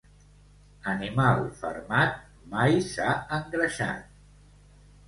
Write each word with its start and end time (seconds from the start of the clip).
Animal 0.93 1.45
fermat 1.61 2.17
mai 2.55 2.81
s'ha 2.89 3.13
engreixat. 3.39 4.05